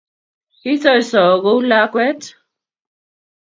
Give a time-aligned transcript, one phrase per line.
[0.59, 2.21] Kisoso kou lakwet